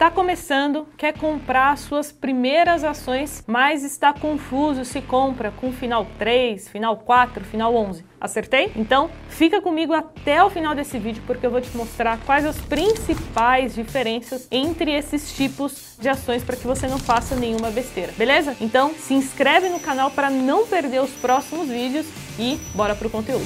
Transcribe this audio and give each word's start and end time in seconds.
Tá 0.00 0.10
começando, 0.10 0.88
quer 0.96 1.12
comprar 1.12 1.76
suas 1.76 2.10
primeiras 2.10 2.84
ações, 2.84 3.44
mas 3.46 3.84
está 3.84 4.14
confuso 4.14 4.82
se 4.82 5.02
compra 5.02 5.50
com 5.50 5.70
final 5.70 6.06
3, 6.18 6.70
final 6.70 6.96
4, 6.96 7.44
final 7.44 7.76
11. 7.76 8.02
Acertei? 8.18 8.72
Então, 8.74 9.10
fica 9.28 9.60
comigo 9.60 9.92
até 9.92 10.42
o 10.42 10.48
final 10.48 10.74
desse 10.74 10.98
vídeo 10.98 11.22
porque 11.26 11.44
eu 11.44 11.50
vou 11.50 11.60
te 11.60 11.76
mostrar 11.76 12.18
quais 12.24 12.46
as 12.46 12.58
principais 12.62 13.74
diferenças 13.74 14.48
entre 14.50 14.90
esses 14.90 15.36
tipos 15.36 15.98
de 16.00 16.08
ações 16.08 16.42
para 16.42 16.56
que 16.56 16.66
você 16.66 16.88
não 16.88 16.98
faça 16.98 17.36
nenhuma 17.36 17.70
besteira, 17.70 18.10
beleza? 18.16 18.56
Então, 18.58 18.94
se 18.94 19.12
inscreve 19.12 19.68
no 19.68 19.80
canal 19.80 20.10
para 20.10 20.30
não 20.30 20.66
perder 20.66 21.02
os 21.02 21.10
próximos 21.10 21.68
vídeos 21.68 22.06
e 22.38 22.58
bora 22.74 22.94
pro 22.94 23.10
conteúdo. 23.10 23.44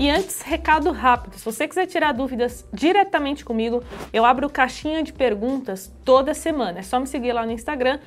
E 0.00 0.08
antes, 0.08 0.40
recado 0.40 0.92
rápido. 0.92 1.36
Se 1.36 1.44
você 1.44 1.68
quiser 1.68 1.84
tirar 1.84 2.12
dúvidas 2.12 2.66
diretamente 2.72 3.44
comigo, 3.44 3.84
eu 4.14 4.24
abro 4.24 4.48
caixinha 4.48 5.02
de 5.02 5.12
perguntas 5.12 5.92
toda 6.06 6.32
semana. 6.32 6.78
É 6.78 6.82
só 6.82 6.98
me 6.98 7.06
seguir 7.06 7.34
lá 7.34 7.44
no 7.44 7.52
Instagram, 7.52 7.98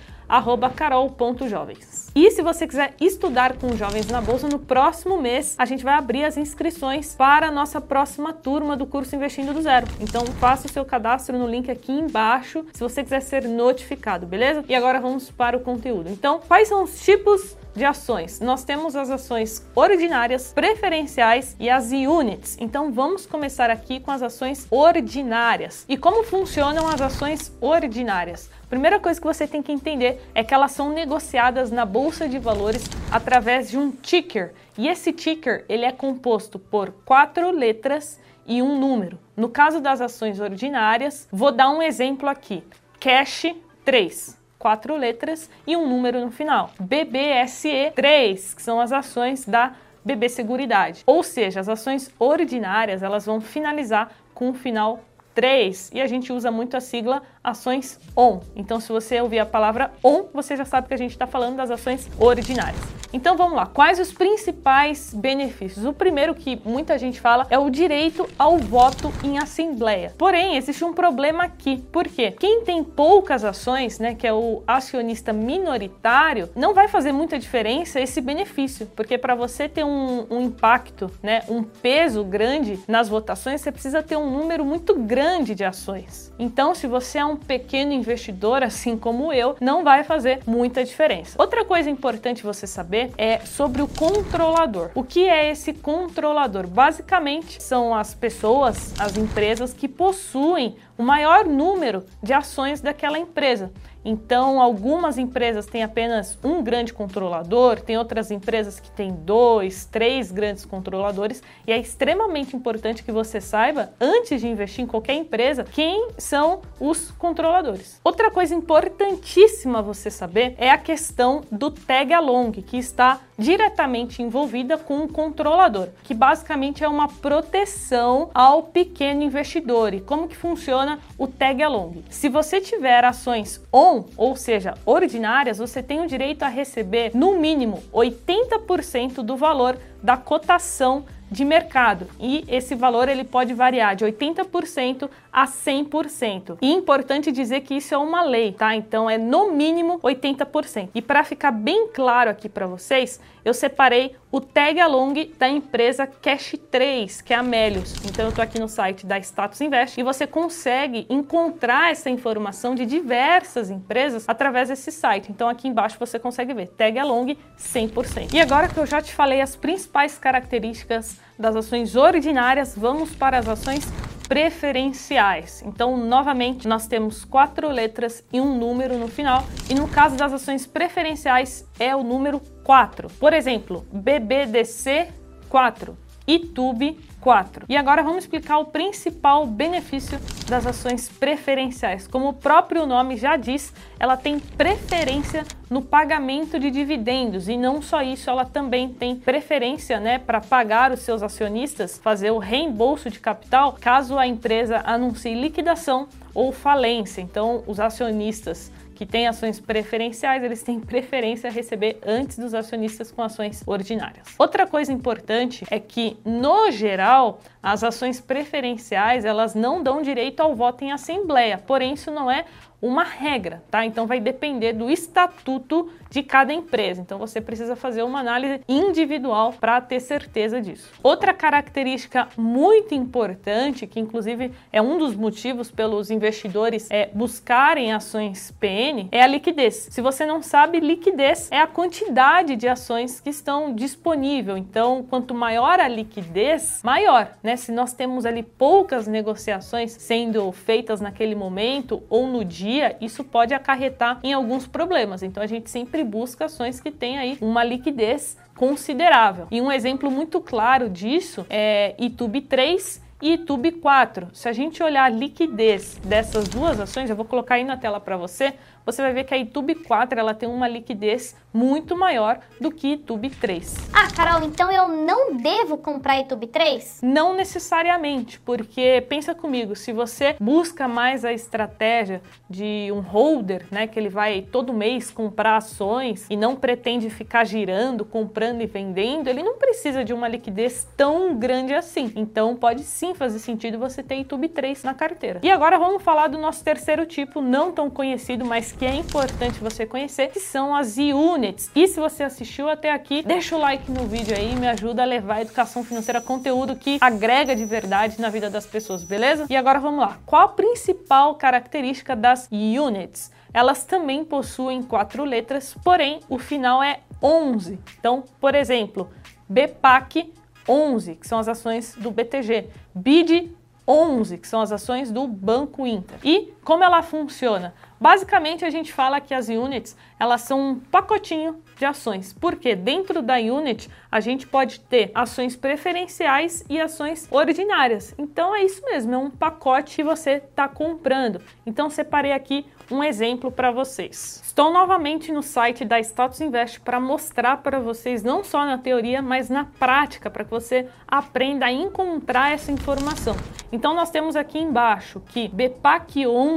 carol.jovens. 0.75 2.11
E 2.15 2.29
se 2.31 2.41
você 2.41 2.67
quiser 2.67 2.93
estudar 3.01 3.57
com 3.57 3.75
jovens 3.75 4.07
na 4.07 4.21
bolsa, 4.21 4.47
no 4.47 4.59
próximo 4.59 5.19
mês 5.21 5.55
a 5.57 5.65
gente 5.65 5.83
vai 5.83 5.95
abrir 5.95 6.23
as 6.23 6.37
inscrições 6.37 7.15
para 7.15 7.47
a 7.47 7.51
nossa 7.51 7.81
próxima 7.81 8.33
turma 8.33 8.77
do 8.77 8.85
curso 8.85 9.15
Investindo 9.15 9.53
do 9.53 9.61
Zero. 9.61 9.87
Então 9.99 10.25
faça 10.25 10.67
o 10.67 10.71
seu 10.71 10.85
cadastro 10.85 11.37
no 11.37 11.47
link 11.47 11.71
aqui 11.71 11.91
embaixo 11.91 12.65
se 12.73 12.79
você 12.79 13.03
quiser 13.03 13.21
ser 13.21 13.47
notificado, 13.47 14.25
beleza? 14.25 14.63
E 14.67 14.75
agora 14.75 14.99
vamos 14.99 15.31
para 15.31 15.57
o 15.57 15.59
conteúdo. 15.59 16.09
Então, 16.09 16.39
quais 16.47 16.67
são 16.67 16.83
os 16.83 17.01
tipos 17.03 17.55
de 17.75 17.83
ações. 17.83 18.39
Nós 18.39 18.63
temos 18.63 18.95
as 18.95 19.09
ações 19.09 19.65
ordinárias, 19.75 20.53
preferenciais 20.53 21.55
e 21.59 21.69
as 21.69 21.91
units. 21.91 22.57
Então 22.59 22.91
vamos 22.91 23.25
começar 23.25 23.69
aqui 23.69 23.99
com 23.99 24.11
as 24.11 24.21
ações 24.21 24.67
ordinárias. 24.69 25.85
E 25.89 25.97
como 25.97 26.23
funcionam 26.23 26.87
as 26.87 27.01
ações 27.01 27.51
ordinárias? 27.59 28.49
Primeira 28.73 28.99
coisa 28.99 29.21
que 29.21 29.27
você 29.27 29.47
tem 29.47 29.61
que 29.61 29.71
entender 29.71 30.19
é 30.33 30.43
que 30.43 30.51
elas 30.51 30.71
são 30.71 30.91
negociadas 30.91 31.69
na 31.69 31.85
bolsa 31.85 32.27
de 32.27 32.39
valores 32.39 32.89
através 33.11 33.69
de 33.69 33.77
um 33.77 33.91
ticker. 33.91 34.51
E 34.75 34.87
esse 34.87 35.13
ticker, 35.13 35.63
ele 35.69 35.85
é 35.85 35.91
composto 35.91 36.57
por 36.57 36.91
quatro 37.05 37.51
letras 37.51 38.19
e 38.47 38.63
um 38.63 38.79
número. 38.79 39.19
No 39.37 39.47
caso 39.47 39.79
das 39.79 40.01
ações 40.01 40.39
ordinárias, 40.39 41.27
vou 41.31 41.51
dar 41.51 41.69
um 41.69 41.83
exemplo 41.83 42.27
aqui. 42.27 42.63
Cash 42.99 43.45
3 43.85 44.41
quatro 44.57 44.97
letras 44.97 45.51
e 45.67 45.77
um 45.77 45.87
número 45.87 46.19
no 46.19 46.31
final. 46.31 46.71
BBSE 46.79 47.91
3, 47.93 48.55
que 48.55 48.61
são 48.63 48.81
as 48.81 48.91
ações 48.91 49.45
da 49.45 49.73
BB 50.03 50.29
Seguridade. 50.29 51.03
Ou 51.05 51.21
seja, 51.21 51.59
as 51.59 51.69
ações 51.69 52.09
ordinárias, 52.17 53.03
elas 53.03 53.23
vão 53.23 53.39
finalizar 53.39 54.09
com 54.33 54.49
o 54.49 54.53
final 54.55 55.03
3 55.33 55.91
e 55.93 56.01
a 56.01 56.07
gente 56.07 56.31
usa 56.31 56.51
muito 56.51 56.77
a 56.77 56.81
sigla 56.81 57.21
ações 57.43 57.99
ON. 58.15 58.39
Então, 58.55 58.79
se 58.79 58.89
você 58.89 59.19
ouvir 59.19 59.39
a 59.39 59.45
palavra 59.45 59.91
ON, 60.03 60.25
você 60.33 60.55
já 60.55 60.65
sabe 60.65 60.87
que 60.87 60.93
a 60.93 60.97
gente 60.97 61.11
está 61.11 61.27
falando 61.27 61.57
das 61.57 61.69
ações 61.69 62.09
ordinárias. 62.17 63.03
Então 63.13 63.37
vamos 63.37 63.53
lá, 63.53 63.67
quais 63.67 63.99
os 63.99 64.11
principais 64.11 65.13
benefícios? 65.13 65.85
O 65.85 65.93
primeiro 65.93 66.33
que 66.33 66.59
muita 66.65 66.97
gente 66.97 67.21
fala 67.21 67.45
é 67.51 67.59
o 67.59 67.69
direito 67.69 68.27
ao 68.39 68.57
voto 68.57 69.13
em 69.23 69.37
assembleia. 69.37 70.11
Porém, 70.17 70.57
existe 70.57 70.83
um 70.83 70.93
problema 70.93 71.43
aqui. 71.43 71.77
Por 71.91 72.07
quê? 72.07 72.31
Quem 72.31 72.63
tem 72.63 72.83
poucas 72.83 73.45
ações, 73.45 73.99
né, 73.99 74.15
que 74.15 74.25
é 74.25 74.33
o 74.33 74.63
acionista 74.65 75.31
minoritário, 75.31 76.49
não 76.55 76.73
vai 76.73 76.87
fazer 76.87 77.11
muita 77.11 77.37
diferença 77.37 78.01
esse 78.01 78.19
benefício, 78.19 78.87
porque 78.95 79.15
para 79.15 79.35
você 79.35 79.69
ter 79.69 79.83
um, 79.83 80.25
um 80.31 80.41
impacto, 80.41 81.11
né, 81.21 81.43
um 81.47 81.61
peso 81.61 82.23
grande 82.23 82.79
nas 82.87 83.07
votações, 83.07 83.61
você 83.61 83.71
precisa 83.71 84.01
ter 84.01 84.15
um 84.15 84.31
número 84.31 84.65
muito 84.65 84.95
grande 84.95 85.53
de 85.53 85.63
ações. 85.63 86.33
Então, 86.39 86.73
se 86.73 86.87
você 86.87 87.19
é 87.19 87.25
um 87.25 87.32
pequeno 87.35 87.91
investidor, 87.91 88.63
assim 88.63 88.97
como 88.97 89.31
eu, 89.31 89.55
não 89.59 89.83
vai 89.83 90.03
fazer 90.03 90.39
muita 90.45 90.83
diferença. 90.83 91.35
Outra 91.39 91.65
coisa 91.65 91.89
importante 91.89 92.43
você 92.43 92.67
saber 92.67 93.11
é 93.17 93.39
sobre 93.39 93.81
o 93.81 93.87
controlador. 93.87 94.89
O 94.95 95.03
que 95.03 95.27
é 95.27 95.49
esse 95.49 95.73
controlador? 95.73 96.67
Basicamente, 96.67 97.61
são 97.61 97.93
as 97.93 98.13
pessoas, 98.13 98.93
as 98.99 99.17
empresas 99.17 99.73
que 99.73 99.87
possuem 99.87 100.75
o 100.97 101.03
maior 101.03 101.45
número 101.45 102.03
de 102.21 102.33
ações 102.33 102.81
daquela 102.81 103.17
empresa. 103.17 103.71
Então, 104.05 104.61
algumas 104.61 105.17
empresas 105.17 105.65
têm 105.65 105.83
apenas 105.83 106.37
um 106.43 106.61
grande 106.61 106.93
controlador, 106.93 107.79
tem 107.79 107.97
outras 107.97 108.31
empresas 108.31 108.79
que 108.79 108.91
têm 108.91 109.11
dois, 109.11 109.85
três 109.85 110.31
grandes 110.31 110.65
controladores, 110.65 111.41
e 111.65 111.71
é 111.71 111.77
extremamente 111.77 112.55
importante 112.55 113.03
que 113.03 113.11
você 113.11 113.39
saiba, 113.39 113.93
antes 113.99 114.41
de 114.41 114.47
investir 114.47 114.83
em 114.83 114.87
qualquer 114.87 115.13
empresa, 115.13 115.63
quem 115.63 116.09
são 116.17 116.61
os 116.79 117.11
controladores. 117.11 117.99
Outra 118.03 118.29
coisa 118.29 118.53
importantíssima 118.53 119.81
você 119.81 120.11
saber 120.11 120.55
é 120.57 120.69
a 120.69 120.77
questão 120.77 121.41
do 121.51 121.71
tag 121.71 122.13
along, 122.13 122.51
que 122.51 122.77
está 122.77 123.21
diretamente 123.37 124.21
envolvida 124.21 124.77
com 124.77 125.03
o 125.03 125.07
controlador, 125.07 125.89
que 126.03 126.13
basicamente 126.13 126.83
é 126.83 126.87
uma 126.87 127.07
proteção 127.07 128.29
ao 128.33 128.63
pequeno 128.63 129.23
investidor. 129.23 129.93
E 129.93 130.01
como 130.01 130.27
que 130.27 130.35
funciona 130.35 130.99
o 131.17 131.27
tag 131.27 131.61
along? 131.61 132.03
Se 132.09 132.29
você 132.29 132.61
tiver 132.61 133.03
ações 133.03 133.61
on, 133.71 134.05
ou 134.17 134.35
seja, 134.35 134.75
ordinárias, 134.85 135.57
você 135.57 135.81
tem 135.81 136.01
o 136.01 136.07
direito 136.07 136.43
a 136.43 136.47
receber 136.47 137.11
no 137.13 137.39
mínimo 137.39 137.83
80% 137.93 139.21
do 139.23 139.35
valor 139.35 139.77
da 140.01 140.17
cotação 140.17 141.05
de 141.33 141.43
mercado 141.43 142.07
e 142.19 142.45
esse 142.47 142.75
valor 142.75 143.09
ele 143.09 143.23
pode 143.23 143.53
variar 143.53 143.95
de 143.95 144.05
80% 144.05 145.09
a 145.33 145.47
100%. 145.47 146.59
E 146.61 146.71
importante 146.71 147.31
dizer 147.31 147.61
que 147.61 147.73
isso 147.73 147.95
é 147.95 147.97
uma 147.97 148.21
lei, 148.21 148.51
tá? 148.51 148.75
Então 148.75 149.09
é 149.09 149.17
no 149.17 149.51
mínimo 149.51 149.99
80%. 149.99 150.89
E 150.93 151.01
para 151.01 151.23
ficar 151.23 151.51
bem 151.51 151.87
claro 151.87 152.29
aqui 152.29 152.47
para 152.47 152.67
vocês, 152.67 153.19
eu 153.43 153.53
separei 153.53 154.15
o 154.31 154.39
tag 154.39 154.79
along 154.79 155.31
da 155.37 155.49
empresa 155.49 156.05
Cash 156.05 156.55
3, 156.69 157.21
que 157.21 157.33
é 157.33 157.37
a 157.37 157.43
Melius. 157.43 157.95
Então 158.05 158.25
eu 158.25 158.29
estou 158.29 158.43
aqui 158.43 158.59
no 158.59 158.67
site 158.67 159.05
da 159.05 159.17
Status 159.17 159.59
Invest 159.59 159.99
e 159.99 160.03
você 160.03 160.27
consegue 160.27 161.07
encontrar 161.09 161.91
essa 161.91 162.11
informação 162.11 162.75
de 162.75 162.85
diversas 162.85 163.71
empresas 163.71 164.25
através 164.27 164.69
desse 164.69 164.91
site. 164.91 165.31
Então 165.31 165.49
aqui 165.49 165.67
embaixo 165.67 165.97
você 165.99 166.19
consegue 166.19 166.53
ver 166.53 166.67
tag 166.67 166.97
along 166.99 167.35
100%. 167.57 168.33
E 168.33 168.39
agora 168.39 168.67
que 168.67 168.77
eu 168.77 168.85
já 168.85 169.01
te 169.01 169.13
falei 169.13 169.41
as 169.41 169.55
principais 169.55 170.17
características 170.19 171.22
das 171.37 171.55
ações 171.55 171.95
ordinárias, 171.95 172.75
vamos 172.77 173.15
para 173.15 173.37
as 173.37 173.47
ações 173.47 173.85
preferenciais. 174.27 175.61
Então, 175.65 175.97
novamente, 175.97 176.67
nós 176.67 176.87
temos 176.87 177.23
quatro 177.25 177.69
letras 177.69 178.23
e 178.31 178.39
um 178.39 178.57
número 178.57 178.97
no 178.97 179.07
final, 179.07 179.43
e 179.69 179.75
no 179.75 179.87
caso 179.87 180.15
das 180.15 180.33
ações 180.33 180.65
preferenciais 180.65 181.67
é 181.79 181.95
o 181.95 182.03
número 182.03 182.39
4. 182.63 183.09
Por 183.19 183.33
exemplo, 183.33 183.85
BBDC 183.91 185.09
4, 185.49 185.97
ITUB 186.25 186.97
4. 187.23 187.65
E 187.69 187.77
agora 187.77 188.03
vamos 188.03 188.25
explicar 188.25 188.57
o 188.57 188.65
principal 188.65 189.47
benefício 189.47 190.19
das 190.49 190.67
ações 190.67 191.07
preferenciais. 191.07 192.05
Como 192.05 192.27
o 192.27 192.33
próprio 192.33 192.85
nome 192.85 193.15
já 193.15 193.37
diz, 193.37 193.73
ela 193.97 194.17
tem 194.17 194.37
preferência 194.39 195.45
no 195.69 195.81
pagamento 195.81 196.59
de 196.59 196.69
dividendos 196.69 197.47
e 197.47 197.55
não 197.55 197.81
só 197.81 198.01
isso, 198.03 198.29
ela 198.29 198.43
também 198.43 198.89
tem 198.89 199.15
preferência, 199.15 199.99
né, 199.99 200.19
para 200.19 200.41
pagar 200.41 200.91
os 200.91 200.99
seus 200.99 201.23
acionistas, 201.23 201.97
fazer 201.97 202.31
o 202.31 202.37
reembolso 202.37 203.09
de 203.09 203.19
capital 203.19 203.77
caso 203.79 204.17
a 204.17 204.27
empresa 204.27 204.81
anuncie 204.85 205.33
liquidação 205.33 206.09
ou 206.33 206.51
falência. 206.51 207.21
Então, 207.21 207.63
os 207.65 207.79
acionistas 207.79 208.71
que 209.03 209.11
têm 209.11 209.27
ações 209.27 209.59
preferenciais, 209.59 210.41
eles 210.41 210.63
têm 210.63 210.79
preferência 210.81 211.49
a 211.49 211.53
receber 211.53 211.99
antes 212.05 212.37
dos 212.37 212.53
acionistas 212.53 213.11
com 213.11 213.21
ações 213.21 213.61
ordinárias. 213.67 214.33
Outra 214.39 214.65
coisa 214.65 214.93
importante 214.93 215.65
é 215.69 215.77
que, 215.77 216.15
no 216.23 216.71
geral, 216.71 217.41
as 217.61 217.83
ações 217.83 218.21
preferenciais, 218.21 219.25
elas 219.25 219.53
não 219.53 219.83
dão 219.83 220.01
direito 220.01 220.39
ao 220.39 220.55
voto 220.55 220.85
em 220.85 220.91
assembleia, 220.93 221.57
porém 221.57 221.93
isso 221.93 222.11
não 222.11 222.31
é 222.31 222.45
uma 222.83 223.05
regra, 223.05 223.63
tá? 223.71 223.85
Então 223.85 224.05
vai 224.05 224.19
depender 224.19 224.73
do 224.73 224.89
estatuto 224.89 225.89
de 226.09 226.21
cada 226.21 226.51
empresa. 226.51 226.99
Então 226.99 227.17
você 227.17 227.39
precisa 227.39 227.77
fazer 227.77 228.03
uma 228.03 228.19
análise 228.19 228.59
individual 228.67 229.53
para 229.53 229.79
ter 229.79 230.01
certeza 230.01 230.61
disso. 230.61 230.91
Outra 231.01 231.33
característica 231.33 232.27
muito 232.35 232.93
importante, 232.93 233.87
que 233.87 234.01
inclusive 234.01 234.51
é 234.69 234.81
um 234.81 234.97
dos 234.97 235.15
motivos 235.15 235.71
pelos 235.71 236.11
investidores 236.11 236.91
é, 236.91 237.09
buscarem 237.13 237.93
ações 237.93 238.51
PN, 238.59 239.07
é 239.13 239.23
a 239.23 239.27
liquidez. 239.27 239.87
Se 239.89 240.01
você 240.01 240.25
não 240.25 240.41
sabe, 240.43 240.81
liquidez 240.81 241.49
é 241.51 241.59
a 241.59 241.67
quantidade 241.67 242.57
de 242.57 242.67
ações 242.67 243.21
que 243.21 243.29
estão 243.29 243.73
disponível. 243.73 244.57
Então, 244.57 245.05
quanto 245.09 245.33
maior 245.33 245.79
a 245.79 245.87
liquidez, 245.87 246.81
maior, 246.83 247.31
né? 247.41 247.55
Se 247.55 247.71
nós 247.71 247.93
temos 247.93 248.25
ali 248.25 248.43
poucas 248.43 249.07
negociações 249.07 249.93
sendo 249.93 250.51
feitas 250.51 250.99
naquele 250.99 251.33
momento 251.33 252.03
ou 252.09 252.27
no 252.27 252.43
dia 252.43 252.72
dia, 252.73 252.97
isso 252.99 253.23
pode 253.23 253.53
acarretar 253.53 254.19
em 254.23 254.33
alguns 254.33 254.67
problemas. 254.67 255.21
Então 255.21 255.43
a 255.43 255.47
gente 255.47 255.69
sempre 255.69 256.03
busca 256.03 256.45
ações 256.45 256.79
que 256.79 256.91
têm 256.91 257.17
aí 257.17 257.37
uma 257.39 257.63
liquidez 257.63 258.37
considerável. 258.55 259.47
E 259.51 259.61
um 259.61 259.71
exemplo 259.71 260.09
muito 260.09 260.41
claro 260.41 260.89
disso 260.89 261.45
é 261.49 261.95
YouTube 261.99 262.41
3 262.41 263.01
e 263.21 263.31
YouTube 263.31 263.73
4. 263.73 264.29
Se 264.33 264.49
a 264.49 264.53
gente 264.53 264.81
olhar 264.83 265.05
a 265.05 265.09
liquidez 265.09 265.99
dessas 266.03 266.47
duas 266.47 266.79
ações, 266.79 267.09
eu 267.09 267.15
vou 267.15 267.25
colocar 267.25 267.55
aí 267.55 267.63
na 267.63 267.77
tela 267.77 267.99
para 267.99 268.17
você, 268.17 268.53
você 268.85 269.01
vai 269.01 269.13
ver 269.13 269.23
que 269.23 269.33
a 269.33 269.37
YouTube 269.37 269.75
4 269.75 270.19
ela 270.19 270.33
tem 270.33 270.47
uma 270.49 270.67
liquidez 270.67 271.35
muito 271.53 271.95
maior 271.95 272.39
do 272.59 272.71
que 272.71 272.91
YouTube 272.91 273.29
3. 273.29 273.89
Ah, 273.93 274.07
Carol, 274.13 274.43
então 274.43 274.71
eu 274.71 274.87
não 274.87 275.37
devo 275.37 275.77
comprar 275.77 276.15
YouTube 276.15 276.47
3? 276.47 277.01
Não 277.03 277.35
necessariamente, 277.35 278.39
porque 278.39 279.05
pensa 279.07 279.35
comigo, 279.35 279.75
se 279.75 279.93
você 279.93 280.35
busca 280.39 280.87
mais 280.87 281.23
a 281.23 281.31
estratégia 281.31 282.21
de 282.49 282.89
um 282.91 282.99
holder, 282.99 283.65
né, 283.69 283.85
que 283.85 283.99
ele 283.99 284.09
vai 284.09 284.41
todo 284.41 284.73
mês 284.73 285.11
comprar 285.11 285.57
ações 285.57 286.25
e 286.29 286.35
não 286.35 286.55
pretende 286.55 287.09
ficar 287.09 287.43
girando, 287.43 288.03
comprando 288.03 288.61
e 288.61 288.65
vendendo, 288.65 289.27
ele 289.27 289.43
não 289.43 289.57
precisa 289.57 290.03
de 290.03 290.13
uma 290.13 290.27
liquidez 290.27 290.87
tão 290.97 291.35
grande 291.35 291.73
assim. 291.73 292.11
Então 292.15 292.55
pode 292.55 292.83
sim 292.83 293.13
fazer 293.13 293.39
sentido 293.39 293.77
você 293.77 294.01
ter 294.01 294.15
YouTube 294.15 294.49
3 294.49 294.83
na 294.83 294.93
carteira. 294.93 295.39
E 295.43 295.51
agora 295.51 295.77
vamos 295.77 296.01
falar 296.01 296.27
do 296.27 296.37
nosso 296.37 296.63
terceiro 296.63 297.05
tipo, 297.05 297.41
não 297.41 297.71
tão 297.71 297.89
conhecido, 297.89 298.43
mas 298.43 298.72
que 298.77 298.85
é 298.85 298.95
importante 298.95 299.59
você 299.59 299.85
conhecer, 299.85 300.29
que 300.29 300.39
são 300.39 300.75
as 300.75 300.97
units. 300.97 301.69
E 301.75 301.87
se 301.87 301.99
você 301.99 302.23
assistiu 302.23 302.69
até 302.69 302.91
aqui, 302.91 303.23
deixa 303.23 303.55
o 303.55 303.59
like 303.59 303.91
no 303.91 304.05
vídeo 304.05 304.35
aí, 304.35 304.55
me 304.55 304.67
ajuda 304.67 305.03
a 305.03 305.05
levar 305.05 305.35
a 305.35 305.41
educação 305.41 305.83
financeira 305.83 306.21
conteúdo 306.21 306.75
que 306.75 306.97
agrega 306.99 307.55
de 307.55 307.65
verdade 307.65 308.19
na 308.19 308.29
vida 308.29 308.49
das 308.49 308.65
pessoas, 308.65 309.03
beleza? 309.03 309.45
E 309.49 309.55
agora 309.55 309.79
vamos 309.79 309.99
lá. 310.01 310.19
Qual 310.25 310.41
a 310.41 310.47
principal 310.47 311.35
característica 311.35 312.15
das 312.15 312.49
units? 312.51 313.31
Elas 313.53 313.83
também 313.83 314.25
possuem 314.25 314.81
quatro 314.81 315.23
letras, 315.23 315.75
porém 315.83 316.19
o 316.27 316.39
final 316.39 316.81
é 316.81 317.01
11. 317.21 317.79
Então, 317.99 318.23
por 318.39 318.55
exemplo, 318.55 319.09
BPAC 319.47 320.33
11, 320.67 321.15
que 321.15 321.27
são 321.27 321.39
as 321.39 321.47
ações 321.47 321.95
do 321.95 322.09
BTG, 322.09 322.67
BID 322.95 323.51
11, 323.87 324.37
que 324.37 324.47
são 324.47 324.61
as 324.61 324.71
ações 324.71 325.11
do 325.11 325.27
Banco 325.27 325.85
Inter. 325.85 326.17
E 326.23 326.52
como 326.63 326.83
ela 326.83 327.01
funciona? 327.01 327.73
Basicamente, 327.99 328.65
a 328.65 328.69
gente 328.69 328.91
fala 328.91 329.21
que 329.21 329.33
as 329.33 329.47
units, 329.47 329.95
elas 330.19 330.41
são 330.41 330.59
um 330.59 330.75
pacotinho 330.79 331.61
de 331.77 331.85
ações, 331.85 332.33
porque 332.33 332.75
dentro 332.75 333.21
da 333.21 333.35
unit 333.35 333.89
a 334.11 334.19
gente 334.19 334.45
pode 334.45 334.81
ter 334.81 335.09
ações 335.15 335.55
preferenciais 335.55 336.65
e 336.69 336.79
ações 336.81 337.27
ordinárias. 337.31 338.13
Então 338.17 338.53
é 338.53 338.63
isso 338.63 338.83
mesmo, 338.83 339.13
é 339.13 339.17
um 339.17 339.29
pacote 339.29 339.95
que 339.95 340.03
você 340.03 340.31
está 340.31 340.67
comprando. 340.67 341.41
Então 341.65 341.89
separei 341.89 342.33
aqui 342.33 342.65
um 342.91 343.01
exemplo 343.03 343.51
para 343.51 343.71
vocês. 343.71 344.41
Estou 344.45 344.71
novamente 344.71 345.31
no 345.31 345.41
site 345.41 345.85
da 345.85 345.99
Status 345.99 346.41
Invest 346.41 346.81
para 346.81 346.99
mostrar 346.99 347.57
para 347.57 347.79
vocês 347.79 348.21
não 348.21 348.43
só 348.43 348.65
na 348.65 348.77
teoria, 348.77 349.21
mas 349.21 349.49
na 349.49 349.65
prática, 349.65 350.29
para 350.29 350.43
que 350.43 350.51
você 350.51 350.87
aprenda 351.07 351.65
a 351.65 351.71
encontrar 351.71 352.51
essa 352.51 352.71
informação. 352.71 353.35
Então 353.71 353.95
nós 353.95 354.11
temos 354.11 354.35
aqui 354.35 354.59
embaixo 354.59 355.21
que 355.21 355.47
BPAC 355.47 356.27
11 356.27 356.52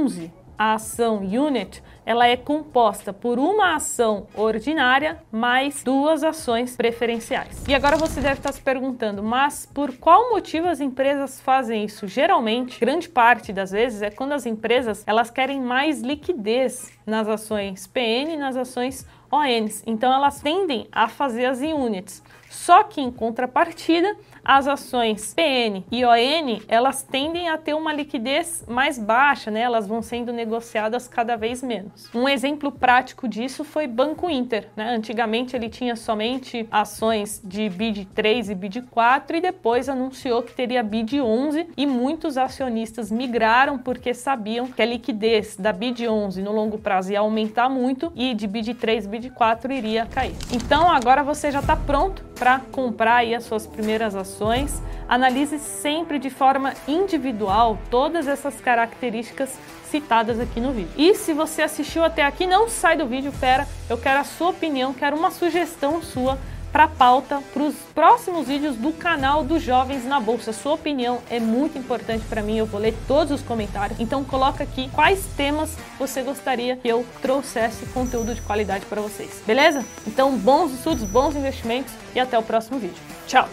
a 0.57 0.73
ação 0.73 1.17
unit, 1.23 1.83
ela 2.07 2.25
é 2.25 2.37
composta 2.37 3.11
por 3.11 3.37
uma 3.37 3.75
ação 3.75 4.27
ordinária 4.33 5.21
mais 5.29 5.83
duas 5.83 6.23
ações 6.23 6.77
preferenciais. 6.77 7.61
E 7.67 7.75
agora 7.75 7.97
você 7.97 8.21
deve 8.21 8.39
estar 8.39 8.53
se 8.53 8.61
perguntando, 8.61 9.21
mas 9.21 9.65
por 9.65 9.93
qual 9.97 10.29
motivo 10.29 10.69
as 10.69 10.79
empresas 10.79 11.41
fazem 11.41 11.83
isso? 11.83 12.07
Geralmente, 12.07 12.79
grande 12.79 13.09
parte 13.09 13.51
das 13.51 13.71
vezes 13.71 14.01
é 14.01 14.09
quando 14.09 14.31
as 14.31 14.45
empresas 14.45 15.03
elas 15.05 15.29
querem 15.29 15.59
mais 15.59 16.01
liquidez 16.01 16.97
nas 17.05 17.27
ações 17.27 17.85
PN 17.87 18.31
e 18.31 18.37
nas 18.37 18.55
ações 18.55 19.05
ONs. 19.29 19.83
Então 19.85 20.13
elas 20.13 20.39
tendem 20.39 20.87
a 20.91 21.09
fazer 21.09 21.45
as 21.45 21.59
units. 21.59 22.23
Só 22.49 22.83
que 22.83 23.01
em 23.01 23.11
contrapartida, 23.11 24.15
as 24.43 24.67
ações 24.67 25.33
PN 25.33 25.83
e 25.91 26.05
ON, 26.05 26.61
elas 26.67 27.03
tendem 27.03 27.49
a 27.49 27.57
ter 27.57 27.73
uma 27.73 27.93
liquidez 27.93 28.63
mais 28.67 28.97
baixa, 28.97 29.51
né? 29.51 29.61
Elas 29.61 29.87
vão 29.87 30.01
sendo 30.01 30.31
negociadas 30.31 31.07
cada 31.07 31.35
vez 31.35 31.61
menos. 31.61 31.96
Um 32.13 32.27
exemplo 32.27 32.71
prático 32.71 33.27
disso 33.27 33.63
foi 33.63 33.87
Banco 33.87 34.29
Inter, 34.29 34.67
né? 34.75 34.89
Antigamente 34.89 35.55
ele 35.55 35.69
tinha 35.69 35.95
somente 35.95 36.67
ações 36.71 37.41
de 37.43 37.69
BID 37.69 38.05
3 38.13 38.49
e 38.49 38.55
BID 38.55 38.83
4 38.89 39.37
e 39.37 39.41
depois 39.41 39.89
anunciou 39.89 40.43
que 40.43 40.53
teria 40.53 40.83
BID 40.83 41.21
11 41.21 41.67
e 41.75 41.85
muitos 41.85 42.37
acionistas 42.37 43.11
migraram 43.11 43.77
porque 43.77 44.13
sabiam 44.13 44.67
que 44.67 44.81
a 44.81 44.85
liquidez 44.85 45.55
da 45.57 45.71
BID 45.71 46.07
11 46.07 46.41
no 46.41 46.51
longo 46.51 46.77
prazo 46.77 47.11
ia 47.11 47.19
aumentar 47.19 47.69
muito 47.69 48.11
e 48.15 48.33
de 48.33 48.47
BID 48.47 48.75
3 48.75 49.05
e 49.05 49.07
BID 49.07 49.29
4 49.31 49.73
iria 49.73 50.05
cair. 50.05 50.35
Então 50.51 50.89
agora 50.89 51.23
você 51.23 51.51
já 51.51 51.59
está 51.59 51.75
pronto 51.75 52.26
para 52.37 52.61
comprar 52.71 53.17
aí 53.17 53.35
as 53.35 53.43
suas 53.43 53.65
primeiras 53.65 54.15
ações. 54.15 54.81
Analise 55.07 55.59
sempre 55.59 56.19
de 56.19 56.29
forma 56.29 56.73
individual 56.87 57.77
todas 57.89 58.27
essas 58.27 58.59
características 58.61 59.57
citadas 59.89 60.39
aqui 60.39 60.59
no 60.59 60.71
vídeo. 60.71 60.91
E 60.97 61.15
se 61.15 61.33
você 61.33 61.61
assistiu 61.61 62.03
até 62.03 62.23
aqui, 62.23 62.45
não 62.45 62.69
sai 62.69 62.97
do 62.97 63.05
vídeo, 63.05 63.33
pera, 63.39 63.67
eu 63.89 63.97
quero 63.97 64.19
a 64.19 64.23
sua 64.23 64.49
opinião, 64.49 64.93
quero 64.93 65.15
uma 65.15 65.31
sugestão 65.31 66.01
sua 66.01 66.37
para 66.77 66.83
a 66.83 66.87
pauta 66.87 67.41
para 67.51 67.63
os 67.63 67.73
próximos 67.95 68.47
vídeos 68.47 68.75
do 68.75 68.93
canal 68.93 69.43
dos 69.43 69.63
Jovens 69.63 70.05
na 70.05 70.19
Bolsa. 70.19 70.53
Sua 70.53 70.75
opinião 70.75 71.23
é 71.27 71.39
muito 71.39 71.75
importante 71.75 72.23
para 72.25 72.43
mim, 72.43 72.59
eu 72.59 72.67
vou 72.67 72.79
ler 72.79 72.93
todos 73.07 73.33
os 73.33 73.41
comentários. 73.41 73.99
Então 73.99 74.23
coloca 74.23 74.63
aqui 74.63 74.87
quais 74.93 75.25
temas 75.35 75.75
você 75.97 76.21
gostaria 76.21 76.77
que 76.77 76.87
eu 76.87 77.03
trouxesse 77.19 77.87
conteúdo 77.87 78.35
de 78.35 78.41
qualidade 78.41 78.85
para 78.85 79.01
vocês. 79.01 79.41
Beleza? 79.47 79.83
Então 80.05 80.37
bons 80.37 80.71
estudos, 80.71 81.03
bons 81.05 81.35
investimentos 81.35 81.91
e 82.13 82.19
até 82.19 82.37
o 82.37 82.43
próximo 82.43 82.77
vídeo. 82.77 83.01
Tchau! 83.25 83.49